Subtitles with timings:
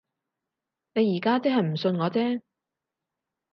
[0.95, 2.41] 你而家即係唔信我啫